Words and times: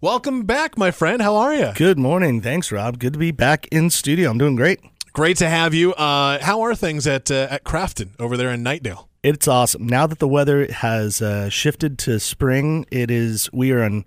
Welcome 0.00 0.44
back, 0.44 0.78
my 0.78 0.92
friend. 0.92 1.20
How 1.20 1.34
are 1.36 1.52
you? 1.54 1.72
Good 1.74 1.98
morning. 1.98 2.40
Thanks, 2.40 2.70
Rob. 2.70 3.00
Good 3.00 3.14
to 3.14 3.18
be 3.18 3.32
back 3.32 3.66
in 3.72 3.90
studio. 3.90 4.30
I'm 4.30 4.38
doing 4.38 4.54
great. 4.54 4.78
Great 5.12 5.36
to 5.38 5.48
have 5.48 5.74
you. 5.74 5.92
Uh, 5.94 6.38
how 6.40 6.60
are 6.60 6.74
things 6.76 7.06
at 7.08 7.30
uh, 7.32 7.48
at 7.50 7.64
Craften 7.64 8.10
over 8.20 8.36
there 8.36 8.50
in 8.50 8.62
Knightdale? 8.62 9.08
It's 9.24 9.48
awesome. 9.48 9.88
Now 9.88 10.06
that 10.06 10.20
the 10.20 10.28
weather 10.28 10.70
has 10.70 11.20
uh, 11.20 11.48
shifted 11.48 11.98
to 12.00 12.20
spring, 12.20 12.86
it 12.92 13.10
is 13.10 13.50
we 13.52 13.72
are 13.72 13.82
on 13.82 14.04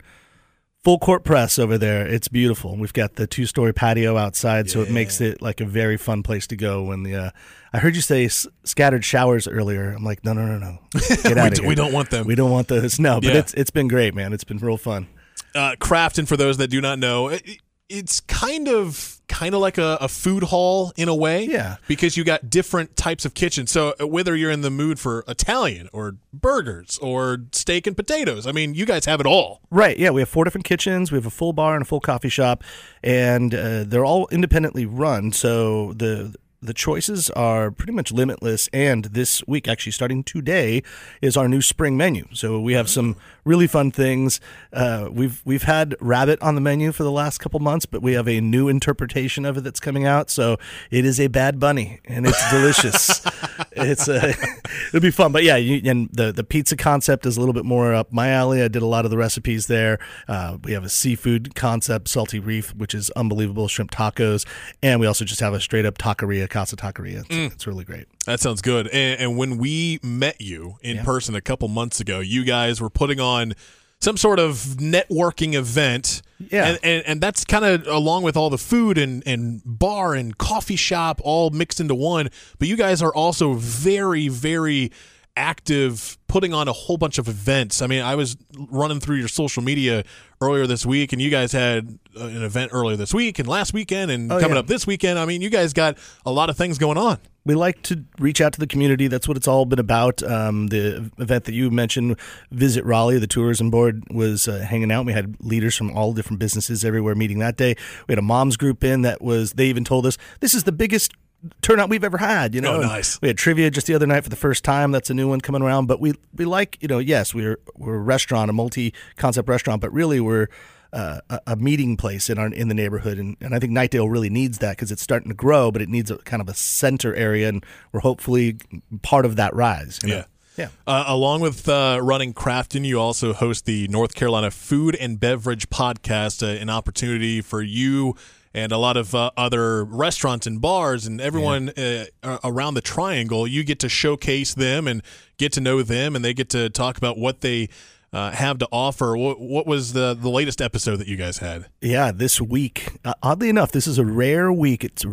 full 0.85 0.97
court 0.97 1.25
press 1.25 1.59
over 1.59 1.77
there. 1.77 2.07
It's 2.07 2.29
beautiful. 2.29 2.77
We've 2.77 2.93
got 2.93 3.15
the 3.15 3.27
two 3.27 3.45
story 3.45 3.73
patio 3.73 4.15
outside, 4.15 4.69
so 4.69 4.79
it 4.81 4.89
makes 4.91 5.19
it 5.19 5.41
like 5.41 5.59
a 5.59 5.65
very 5.65 5.97
fun 5.97 6.23
place 6.23 6.47
to 6.47 6.55
go. 6.55 6.83
When 6.83 7.03
the 7.03 7.15
uh, 7.15 7.29
I 7.73 7.79
heard 7.79 7.97
you 7.97 8.01
say 8.01 8.23
s- 8.25 8.47
scattered 8.63 9.03
showers 9.03 9.45
earlier. 9.45 9.91
I'm 9.91 10.05
like, 10.05 10.23
no, 10.23 10.31
no, 10.31 10.45
no, 10.45 10.57
no. 10.57 10.77
Get 11.09 11.25
We 11.35 11.41
out 11.41 11.47
of 11.49 11.53
d- 11.55 11.61
here. 11.63 11.67
we 11.67 11.75
don't 11.75 11.91
want 11.91 12.11
them. 12.11 12.25
We 12.27 12.35
don't 12.35 12.51
want 12.51 12.69
those. 12.69 12.97
No, 12.97 13.15
but 13.19 13.33
Yeah. 13.33 13.39
it's 13.39 13.53
it's 13.55 13.71
been 13.71 13.89
great, 13.89 14.15
man. 14.15 14.31
It's 14.31 14.45
been 14.45 14.57
real 14.59 14.77
fun. 14.77 15.07
Uh, 15.53 15.75
Craften, 15.79 16.27
for 16.27 16.37
those 16.37 16.57
that 16.57 16.69
do 16.69 16.81
not 16.81 16.99
know, 16.99 17.29
it, 17.29 17.43
it's 17.89 18.21
kind 18.21 18.67
of 18.67 19.21
kind 19.27 19.55
of 19.55 19.61
like 19.61 19.77
a, 19.77 19.97
a 20.01 20.07
food 20.07 20.43
hall 20.43 20.91
in 20.97 21.07
a 21.07 21.15
way. 21.15 21.45
Yeah. 21.45 21.77
Because 21.87 22.17
you 22.17 22.23
got 22.23 22.49
different 22.49 22.95
types 22.95 23.25
of 23.25 23.33
kitchens. 23.33 23.71
So 23.71 23.95
uh, 23.99 24.07
whether 24.07 24.35
you're 24.35 24.51
in 24.51 24.61
the 24.61 24.69
mood 24.69 24.99
for 24.99 25.23
Italian 25.27 25.89
or 25.93 26.17
burgers 26.33 26.97
or 27.01 27.39
steak 27.51 27.87
and 27.87 27.95
potatoes, 27.95 28.45
I 28.45 28.51
mean, 28.51 28.73
you 28.73 28.85
guys 28.85 29.05
have 29.05 29.19
it 29.19 29.25
all. 29.25 29.61
Right. 29.69 29.97
Yeah, 29.97 30.09
we 30.11 30.21
have 30.21 30.29
four 30.29 30.43
different 30.43 30.65
kitchens. 30.65 31.11
We 31.11 31.17
have 31.17 31.25
a 31.25 31.31
full 31.31 31.53
bar 31.53 31.75
and 31.75 31.81
a 31.81 31.85
full 31.85 32.01
coffee 32.01 32.29
shop, 32.29 32.63
and 33.03 33.53
uh, 33.53 33.83
they're 33.85 34.05
all 34.05 34.27
independently 34.31 34.85
run. 34.85 35.31
So 35.31 35.93
the 35.93 36.35
the 36.61 36.73
choices 36.73 37.29
are 37.31 37.71
pretty 37.71 37.91
much 37.91 38.11
limitless. 38.11 38.69
And 38.71 39.05
this 39.05 39.45
week, 39.47 39.67
actually 39.67 39.93
starting 39.93 40.23
today, 40.23 40.83
is 41.21 41.35
our 41.35 41.47
new 41.47 41.61
spring 41.61 41.97
menu. 41.97 42.27
So 42.33 42.59
we 42.59 42.73
have 42.73 42.89
some 42.89 43.15
really 43.43 43.67
fun 43.67 43.91
things. 43.91 44.39
Uh, 44.71 45.09
we've 45.11 45.41
we've 45.45 45.63
had 45.63 45.95
rabbit 45.99 46.41
on 46.41 46.55
the 46.55 46.61
menu 46.61 46.91
for 46.91 47.03
the 47.03 47.11
last 47.11 47.39
couple 47.39 47.59
months, 47.59 47.85
but 47.85 48.01
we 48.01 48.13
have 48.13 48.27
a 48.27 48.39
new 48.39 48.67
interpretation 48.67 49.45
of 49.45 49.57
it 49.57 49.61
that's 49.61 49.79
coming 49.79 50.05
out. 50.05 50.29
So 50.29 50.57
it 50.91 51.05
is 51.05 51.19
a 51.19 51.27
bad 51.27 51.59
bunny, 51.59 51.99
and 52.05 52.27
it's 52.27 52.51
delicious. 52.51 53.25
it's 53.71 54.07
uh, 54.07 54.33
it'll 54.89 54.99
be 54.99 55.11
fun. 55.11 55.31
But 55.31 55.43
yeah, 55.43 55.55
you, 55.55 55.81
and 55.89 56.09
the 56.11 56.31
the 56.31 56.43
pizza 56.43 56.75
concept 56.75 57.25
is 57.25 57.37
a 57.37 57.39
little 57.39 57.53
bit 57.53 57.65
more 57.65 57.93
up 57.93 58.11
my 58.11 58.29
alley. 58.29 58.61
I 58.61 58.67
did 58.67 58.81
a 58.81 58.87
lot 58.87 59.05
of 59.05 59.11
the 59.11 59.17
recipes 59.17 59.67
there. 59.67 59.99
Uh, 60.27 60.57
we 60.63 60.73
have 60.73 60.83
a 60.83 60.89
seafood 60.89 61.55
concept, 61.55 62.07
salty 62.07 62.39
reef, 62.39 62.73
which 62.75 62.93
is 62.93 63.09
unbelievable, 63.11 63.67
shrimp 63.67 63.91
tacos, 63.91 64.45
and 64.81 64.99
we 64.99 65.07
also 65.07 65.25
just 65.25 65.39
have 65.41 65.53
a 65.53 65.59
straight 65.59 65.85
up 65.85 65.97
taqueria, 65.97 66.49
casa 66.49 66.75
taqueria. 66.75 67.25
It's, 67.29 67.53
it's 67.53 67.67
really 67.67 67.85
great. 67.85 68.07
That 68.25 68.39
sounds 68.39 68.61
good. 68.61 68.87
And, 68.87 69.19
and 69.19 69.37
when 69.37 69.57
we 69.57 69.99
met 70.03 70.41
you 70.41 70.77
in 70.81 70.99
person 70.99 71.35
a 71.35 71.41
couple 71.41 71.67
months 71.67 71.99
ago, 71.99 72.19
you 72.19 72.43
guys 72.43 72.79
were 72.79 72.89
putting 72.89 73.19
on 73.19 73.53
some 74.01 74.17
sort 74.17 74.39
of 74.39 74.55
networking 74.79 75.53
event. 75.53 76.21
Yeah. 76.39 76.65
And, 76.65 76.79
and, 76.83 77.03
and 77.05 77.21
that's 77.21 77.45
kind 77.45 77.63
of 77.63 77.87
along 77.87 78.23
with 78.23 78.35
all 78.35 78.49
the 78.49 78.57
food 78.57 78.97
and, 78.97 79.23
and 79.27 79.61
bar 79.63 80.15
and 80.15 80.37
coffee 80.37 80.75
shop 80.75 81.21
all 81.23 81.51
mixed 81.51 81.79
into 81.79 81.95
one. 81.95 82.29
But 82.57 82.67
you 82.67 82.75
guys 82.75 83.01
are 83.01 83.13
also 83.13 83.53
very, 83.53 84.27
very 84.27 84.91
active 85.35 86.17
putting 86.31 86.53
on 86.53 86.69
a 86.69 86.71
whole 86.71 86.95
bunch 86.95 87.17
of 87.17 87.27
events. 87.27 87.81
I 87.81 87.87
mean, 87.87 88.01
I 88.01 88.15
was 88.15 88.37
running 88.69 89.01
through 89.01 89.17
your 89.17 89.27
social 89.27 89.61
media 89.61 90.05
earlier 90.39 90.65
this 90.65 90.85
week, 90.85 91.11
and 91.11 91.21
you 91.21 91.29
guys 91.29 91.51
had 91.51 91.99
uh, 92.17 92.23
an 92.23 92.43
event 92.43 92.71
earlier 92.73 92.95
this 92.95 93.13
week 93.13 93.37
and 93.37 93.49
last 93.49 93.73
weekend 93.73 94.11
and 94.11 94.29
coming 94.29 94.51
yeah. 94.51 94.59
up 94.59 94.67
this 94.67 94.87
weekend. 94.87 95.19
I 95.19 95.25
mean, 95.25 95.41
you 95.41 95.49
guys 95.49 95.73
got 95.73 95.97
a 96.25 96.31
lot 96.31 96.49
of 96.49 96.55
things 96.55 96.77
going 96.77 96.97
on. 96.97 97.19
we 97.43 97.55
like 97.55 97.81
to 97.83 98.05
reach 98.17 98.39
out 98.39 98.53
to 98.53 98.59
the 98.59 98.67
community. 98.67 99.07
That's 99.07 99.27
what 99.27 99.35
it's 99.35 99.47
all 99.47 99.65
been 99.65 99.79
about. 99.79 100.23
Um, 100.23 100.67
the 100.67 101.11
event 101.17 101.45
that 101.45 101.53
you 101.53 101.69
mentioned, 101.69 102.17
Visit 102.51 102.85
Raleigh, 102.85 103.19
the 103.19 103.27
tourism 103.27 103.69
board 103.69 104.03
was 104.09 104.47
uh, 104.47 104.59
hanging 104.59 104.91
out. 104.91 105.05
We 105.05 105.13
had 105.13 105.35
leaders 105.41 105.75
from 105.75 105.91
all 105.91 106.13
different 106.13 106.39
businesses 106.39 106.85
everywhere 106.85 107.15
meeting 107.15 107.39
that 107.39 107.57
day. 107.57 107.75
We 108.07 108.13
had 108.13 108.19
a 108.19 108.23
moms 108.23 108.57
group 108.57 108.83
in 108.83 109.01
that 109.01 109.21
was, 109.21 109.53
they 109.53 109.65
even 109.67 109.83
told 109.83 110.05
us, 110.05 110.17
this 110.39 110.53
is 110.53 110.63
the 110.63 110.71
biggest 110.71 111.13
turnout 111.61 111.89
we've 111.89 112.03
ever 112.03 112.17
had, 112.17 112.53
you 112.55 112.61
know. 112.61 112.75
Oh, 112.75 112.81
nice. 112.81 113.19
We 113.21 113.27
had 113.27 113.37
trivia 113.37 113.69
just 113.69 113.87
the 113.87 113.93
other 113.93 114.07
night 114.07 114.23
for 114.23 114.29
the 114.29 114.35
first 114.35 114.63
time. 114.63 114.91
That's 114.91 115.09
a 115.09 115.13
new 115.13 115.27
one 115.27 115.41
coming 115.41 115.61
around. 115.61 115.87
But 115.87 115.99
we, 115.99 116.13
we 116.35 116.45
like, 116.45 116.77
you 116.81 116.87
know, 116.87 116.99
yes, 116.99 117.33
we're, 117.33 117.59
we're 117.75 117.95
a 117.95 117.99
restaurant, 117.99 118.49
a 118.49 118.53
multi 118.53 118.93
concept 119.17 119.49
restaurant, 119.49 119.81
but 119.81 119.91
really 119.91 120.19
we're, 120.19 120.47
uh, 120.93 121.19
a, 121.29 121.39
a 121.47 121.55
meeting 121.55 121.95
place 121.95 122.29
in 122.29 122.37
our 122.37 122.47
in 122.47 122.67
the 122.67 122.73
neighborhood, 122.73 123.17
and, 123.17 123.37
and 123.39 123.55
I 123.55 123.59
think 123.59 123.71
Knightdale 123.71 124.11
really 124.11 124.29
needs 124.29 124.57
that 124.57 124.71
because 124.75 124.91
it's 124.91 125.01
starting 125.01 125.29
to 125.29 125.35
grow, 125.35 125.71
but 125.71 125.81
it 125.81 125.89
needs 125.89 126.11
a 126.11 126.17
kind 126.17 126.41
of 126.41 126.49
a 126.49 126.53
center 126.53 127.15
area, 127.15 127.47
and 127.47 127.65
we're 127.91 128.01
hopefully 128.01 128.57
part 129.01 129.25
of 129.25 129.35
that 129.37 129.55
rise. 129.55 129.99
you 130.03 130.09
know? 130.09 130.15
Yeah. 130.15 130.25
yeah. 130.57 130.67
Uh, 130.85 131.05
along 131.07 131.41
with 131.41 131.67
uh, 131.69 131.99
running 132.01 132.33
Craften, 132.33 132.83
you 132.83 132.99
also 132.99 133.31
host 133.33 133.65
the 133.65 133.87
North 133.87 134.15
Carolina 134.15 134.51
Food 134.51 134.95
and 134.95 135.19
Beverage 135.19 135.69
Podcast, 135.69 136.43
uh, 136.43 136.59
an 136.59 136.69
opportunity 136.69 137.41
for 137.41 137.61
you 137.61 138.15
and 138.53 138.71
a 138.71 138.77
lot 138.77 138.97
of 138.97 139.15
uh, 139.15 139.31
other 139.37 139.83
restaurants 139.83 140.45
and 140.45 140.61
bars 140.61 141.05
and 141.07 141.21
everyone 141.21 141.69
uh, 141.69 142.05
around 142.43 142.73
the 142.73 142.81
triangle. 142.81 143.47
You 143.47 143.63
get 143.63 143.79
to 143.79 143.89
showcase 143.89 144.53
them 144.53 144.87
and 144.87 145.01
get 145.37 145.51
to 145.53 145.61
know 145.61 145.81
them, 145.81 146.15
and 146.15 146.23
they 146.23 146.33
get 146.33 146.49
to 146.49 146.69
talk 146.69 146.97
about 146.97 147.17
what 147.17 147.41
they 147.41 147.69
uh, 148.13 148.31
have 148.31 148.57
to 148.59 148.67
offer. 148.71 149.15
What, 149.15 149.39
what 149.39 149.65
was 149.65 149.93
the, 149.93 150.13
the 150.13 150.29
latest 150.29 150.61
episode 150.61 150.97
that 150.97 151.07
you 151.07 151.17
guys 151.17 151.37
had? 151.37 151.67
Yeah, 151.79 152.11
this 152.11 152.41
week, 152.41 152.97
uh, 153.05 153.13
oddly 153.23 153.49
enough, 153.49 153.71
this 153.71 153.87
is 153.87 153.97
a 153.97 154.05
rare 154.05 154.51
week. 154.51 154.83
It's 154.83 155.05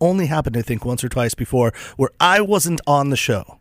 only 0.00 0.26
happened, 0.26 0.56
I 0.56 0.62
think, 0.62 0.84
once 0.84 1.02
or 1.02 1.08
twice 1.08 1.34
before 1.34 1.72
where 1.96 2.10
I 2.20 2.40
wasn't 2.40 2.80
on 2.86 3.10
the 3.10 3.16
show. 3.16 3.58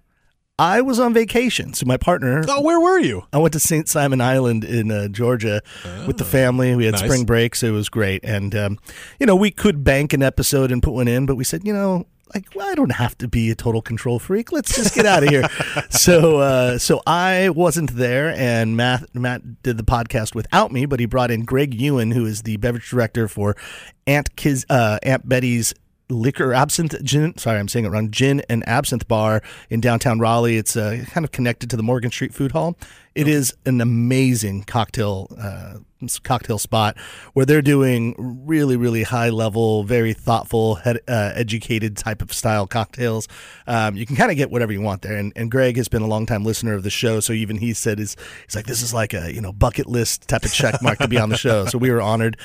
I 0.59 0.81
was 0.81 0.99
on 0.99 1.15
vacation, 1.15 1.73
so 1.73 1.87
my 1.87 1.97
partner. 1.97 2.43
Oh, 2.47 2.61
where 2.61 2.79
were 2.79 2.99
you? 2.99 3.25
I 3.33 3.39
went 3.39 3.53
to 3.53 3.59
St. 3.59 3.89
Simon 3.89 4.21
Island 4.21 4.63
in 4.63 4.91
uh, 4.91 5.07
Georgia 5.07 5.63
with 6.05 6.17
the 6.17 6.25
family. 6.25 6.75
We 6.75 6.85
had 6.85 6.93
nice. 6.93 7.03
spring 7.03 7.25
break, 7.25 7.55
so 7.55 7.67
it 7.67 7.71
was 7.71 7.89
great. 7.89 8.23
And 8.23 8.53
um, 8.55 8.79
you 9.19 9.25
know, 9.25 9.35
we 9.35 9.49
could 9.49 9.83
bank 9.83 10.13
an 10.13 10.21
episode 10.21 10.71
and 10.71 10.83
put 10.83 10.93
one 10.93 11.07
in, 11.07 11.25
but 11.25 11.37
we 11.37 11.43
said, 11.43 11.65
you 11.65 11.73
know, 11.73 12.05
like 12.35 12.45
well, 12.53 12.69
I 12.69 12.75
don't 12.75 12.91
have 12.91 13.17
to 13.19 13.27
be 13.27 13.49
a 13.49 13.55
total 13.55 13.81
control 13.81 14.19
freak. 14.19 14.51
Let's 14.51 14.75
just 14.75 14.93
get 14.93 15.07
out 15.07 15.23
of 15.23 15.29
here. 15.29 15.47
so, 15.89 16.37
uh, 16.37 16.77
so 16.77 17.01
I 17.07 17.49
wasn't 17.49 17.95
there, 17.95 18.29
and 18.29 18.77
Matt 18.77 19.13
Matt 19.15 19.63
did 19.63 19.77
the 19.77 19.83
podcast 19.83 20.35
without 20.35 20.71
me, 20.71 20.85
but 20.85 20.99
he 20.99 21.07
brought 21.07 21.31
in 21.31 21.45
Greg 21.45 21.73
Ewan, 21.73 22.11
who 22.11 22.25
is 22.25 22.43
the 22.43 22.57
beverage 22.57 22.89
director 22.89 23.27
for 23.27 23.57
Aunt 24.05 24.35
Kiz, 24.35 24.67
uh, 24.69 24.99
Aunt 25.01 25.27
Betty's 25.27 25.73
liquor 26.13 26.53
absinthe 26.53 27.01
gin 27.03 27.35
sorry 27.37 27.59
i'm 27.59 27.67
saying 27.67 27.85
it 27.85 27.89
wrong 27.89 28.09
gin 28.11 28.41
and 28.49 28.67
absinthe 28.67 29.07
bar 29.07 29.41
in 29.69 29.81
downtown 29.81 30.19
raleigh. 30.19 30.57
It's 30.57 30.75
uh, 30.75 31.05
kind 31.07 31.23
of 31.23 31.31
connected 31.31 31.69
to 31.69 31.77
the 31.77 31.83
morgan 31.83 32.11
street 32.11 32.33
food 32.33 32.51
hall. 32.51 32.77
It 33.15 33.27
is 33.27 33.53
an 33.65 33.79
amazing 33.79 34.63
cocktail 34.63 35.27
uh, 35.39 35.77
cocktail 36.23 36.57
spot 36.57 36.97
where 37.33 37.45
they're 37.45 37.61
doing 37.61 38.15
really 38.17 38.75
really 38.75 39.03
high 39.03 39.29
level 39.29 39.83
very 39.83 40.13
thoughtful 40.13 40.75
head, 40.75 40.99
uh, 41.07 41.31
educated 41.35 41.95
type 41.97 42.21
of 42.21 42.33
style 42.33 42.67
cocktails. 42.67 43.27
Um, 43.67 43.95
you 43.95 44.05
can 44.05 44.15
kind 44.15 44.31
of 44.31 44.37
get 44.37 44.49
whatever 44.49 44.71
you 44.71 44.81
want 44.81 45.01
there. 45.01 45.15
And, 45.15 45.31
and 45.35 45.49
greg 45.51 45.77
has 45.77 45.87
been 45.87 46.01
a 46.01 46.07
long 46.07 46.25
time 46.25 46.43
listener 46.43 46.73
of 46.73 46.83
the 46.83 46.89
show 46.89 47.19
so 47.19 47.33
even 47.33 47.57
he 47.57 47.73
said 47.73 47.99
is 47.99 48.15
he's 48.45 48.55
like 48.55 48.65
this 48.65 48.81
is 48.81 48.93
like 48.93 49.13
a 49.13 49.33
you 49.33 49.41
know 49.41 49.53
bucket 49.53 49.87
list 49.87 50.27
type 50.27 50.43
of 50.43 50.53
check 50.53 50.81
mark 50.81 50.97
to 50.99 51.07
be 51.07 51.17
on 51.17 51.29
the 51.29 51.37
show. 51.37 51.65
So 51.65 51.77
we 51.77 51.91
were 51.91 52.01
honored 52.01 52.37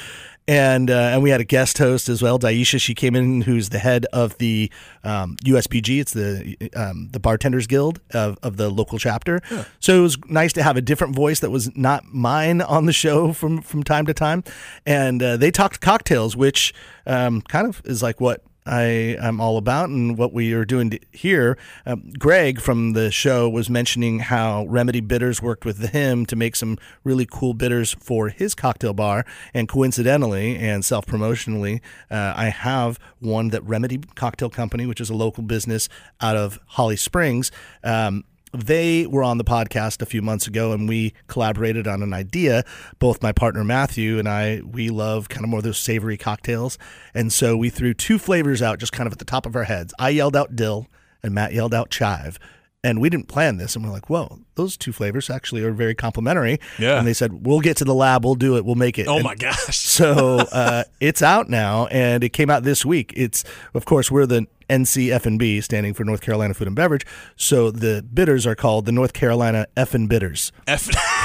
and 0.48 0.90
uh, 0.90 1.10
and 1.12 1.22
we 1.22 1.28
had 1.28 1.42
a 1.42 1.44
guest 1.44 1.76
host 1.76 2.08
as 2.08 2.22
well, 2.22 2.38
Daisha. 2.38 2.80
She 2.80 2.94
came 2.94 3.14
in, 3.14 3.42
who's 3.42 3.68
the 3.68 3.78
head 3.78 4.06
of 4.14 4.38
the 4.38 4.72
um, 5.04 5.36
USBG. 5.44 6.00
It's 6.00 6.14
the 6.14 6.56
um, 6.74 7.10
the 7.12 7.20
Bartenders 7.20 7.66
Guild 7.66 8.00
of, 8.12 8.38
of 8.42 8.56
the 8.56 8.70
local 8.70 8.98
chapter. 8.98 9.42
So 9.78 9.98
it 9.98 10.00
was 10.00 10.18
nice 10.26 10.54
to 10.54 10.62
have 10.62 10.78
a 10.78 10.80
different 10.80 11.14
voice 11.14 11.40
that 11.40 11.50
was 11.50 11.76
not 11.76 12.06
mine 12.06 12.62
on 12.62 12.86
the 12.86 12.94
show 12.94 13.34
from 13.34 13.60
from 13.60 13.82
time 13.84 14.06
to 14.06 14.14
time. 14.14 14.42
And 14.86 15.22
uh, 15.22 15.36
they 15.36 15.50
talked 15.50 15.82
cocktails, 15.82 16.34
which 16.34 16.72
um, 17.06 17.42
kind 17.42 17.66
of 17.66 17.82
is 17.84 18.02
like 18.02 18.18
what 18.18 18.42
I 18.68 19.16
am 19.20 19.40
all 19.40 19.56
about 19.56 19.88
and 19.88 20.18
what 20.18 20.32
we 20.32 20.52
are 20.52 20.64
doing 20.64 20.98
here. 21.10 21.56
Um, 21.86 22.12
Greg 22.18 22.60
from 22.60 22.92
the 22.92 23.10
show 23.10 23.48
was 23.48 23.70
mentioning 23.70 24.18
how 24.20 24.66
Remedy 24.66 25.00
Bitters 25.00 25.40
worked 25.40 25.64
with 25.64 25.90
him 25.90 26.26
to 26.26 26.36
make 26.36 26.54
some 26.54 26.78
really 27.02 27.26
cool 27.28 27.54
bitters 27.54 27.94
for 27.98 28.28
his 28.28 28.54
cocktail 28.54 28.92
bar. 28.92 29.24
And 29.54 29.68
coincidentally 29.68 30.56
and 30.56 30.84
self 30.84 31.06
promotionally, 31.06 31.80
uh, 32.10 32.34
I 32.36 32.50
have 32.50 32.98
one 33.20 33.48
that 33.48 33.64
Remedy 33.64 33.98
Cocktail 34.14 34.50
Company, 34.50 34.86
which 34.86 35.00
is 35.00 35.08
a 35.08 35.14
local 35.14 35.42
business 35.42 35.88
out 36.20 36.36
of 36.36 36.58
Holly 36.66 36.96
Springs. 36.96 37.50
Um, 37.82 38.24
they 38.52 39.06
were 39.06 39.22
on 39.22 39.38
the 39.38 39.44
podcast 39.44 40.00
a 40.02 40.06
few 40.06 40.22
months 40.22 40.46
ago 40.46 40.72
and 40.72 40.88
we 40.88 41.12
collaborated 41.26 41.86
on 41.86 42.02
an 42.02 42.12
idea. 42.12 42.64
Both 42.98 43.22
my 43.22 43.32
partner 43.32 43.64
matthew 43.64 44.18
and 44.18 44.28
i 44.28 44.60
we 44.64 44.88
love 44.90 45.28
kind 45.28 45.44
of 45.44 45.50
more 45.50 45.58
of 45.58 45.64
those 45.64 45.78
savory 45.78 46.16
cocktails. 46.16 46.78
And 47.14 47.32
so 47.32 47.56
we 47.56 47.70
threw 47.70 47.94
two 47.94 48.18
flavors 48.18 48.62
out 48.62 48.78
just 48.78 48.92
kind 48.92 49.06
of 49.06 49.12
at 49.12 49.18
the 49.18 49.24
top 49.24 49.46
of 49.46 49.54
our 49.56 49.64
heads. 49.64 49.92
I 49.98 50.10
yelled 50.10 50.36
out 50.36 50.56
dill 50.56 50.86
and 51.22 51.34
matt 51.34 51.52
yelled 51.52 51.74
out 51.74 51.90
chive. 51.90 52.38
And 52.84 53.00
we 53.00 53.10
didn't 53.10 53.26
plan 53.28 53.56
this 53.56 53.74
and 53.76 53.84
we're 53.84 53.90
like 53.90 54.08
whoa 54.08 54.38
those 54.54 54.76
two 54.76 54.92
flavors 54.92 55.30
actually 55.30 55.62
are 55.62 55.72
very 55.72 55.94
complementary. 55.94 56.58
Yeah. 56.78 56.98
and 56.98 57.06
they 57.06 57.12
said 57.14 57.46
we'll 57.46 57.60
get 57.60 57.76
to 57.78 57.84
the 57.84 57.94
lab. 57.94 58.24
We'll 58.24 58.34
do 58.34 58.56
it. 58.56 58.64
We'll 58.64 58.74
make 58.76 58.98
it. 58.98 59.06
Oh 59.08 59.16
And 59.16 59.24
my 59.24 59.34
gosh. 59.34 59.76
so 59.78 60.38
uh, 60.52 60.84
it's 61.00 61.22
out 61.22 61.48
now, 61.48 61.86
and 61.86 62.24
it 62.24 62.30
came 62.30 62.50
out 62.50 62.62
this 62.64 62.84
week. 62.84 63.12
It's 63.16 63.44
of 63.74 63.84
course 63.84 64.10
we're 64.10 64.26
the 64.26 64.46
NCF&B, 64.68 65.60
standing 65.60 65.94
for 65.94 66.04
North 66.04 66.20
Carolina 66.20 66.54
Food 66.54 66.66
and 66.68 66.76
Beverage. 66.76 67.06
So 67.36 67.70
the 67.70 68.02
bitters 68.02 68.46
are 68.46 68.54
called 68.54 68.86
the 68.86 68.92
North 68.92 69.12
Carolina 69.12 69.66
F 69.76 69.94
and 69.94 70.08
Bitters. 70.08 70.52
F- 70.66 70.88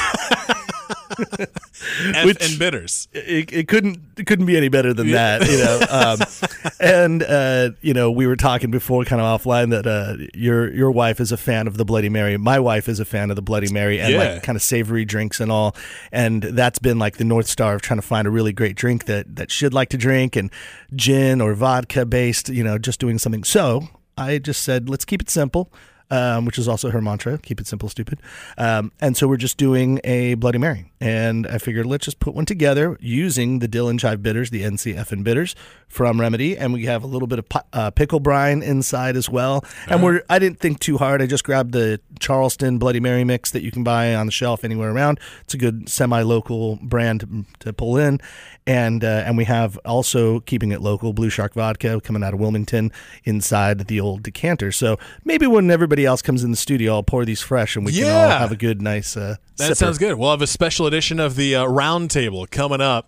Which- 2.25 2.49
and 2.49 2.59
bitters. 2.59 3.07
it, 3.13 3.51
it 3.51 3.67
couldn't 3.67 3.99
it 4.17 4.27
couldn't 4.27 4.45
be 4.45 4.55
any 4.57 4.69
better 4.69 4.93
than 4.93 5.11
that, 5.11 5.45
you 5.49 5.57
know. 5.57 5.79
Um, 5.89 6.71
and 6.79 7.23
uh, 7.23 7.69
you 7.81 7.93
know, 7.93 8.11
we 8.11 8.27
were 8.27 8.35
talking 8.35 8.71
before, 8.71 9.03
kind 9.05 9.21
of 9.21 9.41
offline, 9.41 9.69
that 9.71 9.87
uh, 9.87 10.15
your 10.33 10.71
your 10.73 10.91
wife 10.91 11.19
is 11.19 11.31
a 11.31 11.37
fan 11.37 11.67
of 11.67 11.77
the 11.77 11.85
Bloody 11.85 12.09
Mary. 12.09 12.37
My 12.37 12.59
wife 12.59 12.87
is 12.89 12.99
a 12.99 13.05
fan 13.05 13.29
of 13.29 13.35
the 13.35 13.41
Bloody 13.41 13.71
Mary 13.71 13.99
and 13.99 14.13
Yeah. 14.13 14.33
like 14.33 14.43
kind 14.43 14.55
of 14.55 14.61
savory 14.61 15.05
drinks 15.05 15.39
and 15.39 15.51
all. 15.51 15.75
And 16.11 16.43
that's 16.43 16.79
been 16.79 16.99
like 16.99 17.17
the 17.17 17.23
north 17.25 17.47
star 17.47 17.75
of 17.75 17.81
trying 17.81 17.99
to 17.99 18.05
find 18.07 18.27
a 18.27 18.31
really 18.31 18.53
great 18.53 18.75
drink 18.75 19.05
that 19.05 19.35
that 19.35 19.51
she'd 19.51 19.73
like 19.73 19.89
to 19.89 19.97
drink 19.97 20.35
and 20.35 20.51
gin 20.95 21.41
or 21.41 21.53
vodka 21.53 22.05
based, 22.05 22.49
you 22.49 22.63
know, 22.63 22.77
just 22.77 22.99
doing 22.99 23.17
something. 23.17 23.43
So 23.43 23.87
I 24.17 24.37
just 24.37 24.63
said, 24.63 24.89
let's 24.89 25.05
keep 25.05 25.21
it 25.21 25.29
simple. 25.29 25.71
Um, 26.11 26.45
which 26.45 26.59
is 26.59 26.67
also 26.67 26.91
her 26.91 27.01
mantra: 27.01 27.37
"Keep 27.39 27.61
it 27.61 27.67
simple, 27.67 27.89
stupid." 27.89 28.19
Um, 28.57 28.91
and 29.01 29.17
so 29.17 29.27
we're 29.27 29.37
just 29.37 29.57
doing 29.57 29.99
a 30.03 30.35
Bloody 30.35 30.59
Mary, 30.59 30.91
and 31.01 31.47
I 31.47 31.57
figured 31.57 31.85
let's 31.85 32.05
just 32.05 32.19
put 32.19 32.35
one 32.35 32.45
together 32.45 32.97
using 32.99 33.59
the 33.59 33.67
Dill 33.67 33.89
and 33.89 33.99
Chive 33.99 34.21
bitters, 34.21 34.49
the 34.51 34.63
NCF 34.63 35.11
and 35.11 35.23
bitters 35.23 35.55
from 35.87 36.19
Remedy, 36.19 36.57
and 36.57 36.73
we 36.73 36.85
have 36.85 37.03
a 37.03 37.07
little 37.07 37.27
bit 37.27 37.39
of 37.39 37.45
uh, 37.71 37.91
pickle 37.91 38.19
brine 38.19 38.61
inside 38.61 39.15
as 39.15 39.29
well. 39.29 39.63
And 39.87 40.03
we're 40.03 40.23
I 40.29 40.39
didn't 40.39 40.59
think 40.59 40.79
too 40.79 40.97
hard. 40.97 41.21
I 41.21 41.25
just 41.25 41.43
grabbed 41.43 41.71
the 41.71 41.99
Charleston 42.23 42.77
Bloody 42.79 42.99
Mary 43.01 43.23
mix 43.25 43.51
that 43.51 43.61
you 43.63 43.69
can 43.71 43.83
buy 43.83 44.15
on 44.15 44.25
the 44.25 44.31
shelf 44.31 44.63
anywhere 44.63 44.91
around. 44.91 45.19
It's 45.43 45.53
a 45.53 45.57
good 45.57 45.89
semi-local 45.89 46.79
brand 46.81 47.45
to, 47.59 47.73
pull 47.73 47.97
in, 47.97 48.19
and 48.65 49.03
uh, 49.03 49.23
and 49.25 49.37
we 49.37 49.43
have 49.45 49.77
also 49.85 50.39
keeping 50.41 50.71
it 50.71 50.79
local 50.81 51.11
Blue 51.11 51.29
Shark 51.29 51.53
vodka 51.53 51.99
coming 52.01 52.23
out 52.23 52.33
of 52.33 52.39
Wilmington 52.39 52.91
inside 53.25 53.87
the 53.87 53.99
old 53.99 54.23
decanter. 54.23 54.71
So 54.71 54.97
maybe 55.25 55.47
when 55.47 55.69
everybody 55.69 56.05
else 56.05 56.21
comes 56.21 56.43
in 56.43 56.51
the 56.51 56.57
studio, 56.57 56.93
I'll 56.93 57.03
pour 57.03 57.25
these 57.25 57.41
fresh, 57.41 57.75
and 57.75 57.85
we 57.85 57.91
can 57.91 58.05
all 58.05 58.29
have 58.29 58.51
a 58.51 58.55
good, 58.55 58.81
nice. 58.81 59.17
Uh, 59.17 59.35
That 59.57 59.71
sipper. 59.71 59.75
sounds 59.77 59.97
good. 59.97 60.17
We'll 60.17 60.31
have 60.31 60.41
a 60.41 60.47
special 60.47 60.87
edition 60.87 61.19
of 61.19 61.35
the 61.35 61.55
uh, 61.57 61.65
round 61.65 62.09
table 62.09 62.47
coming 62.49 62.81
up 62.81 63.01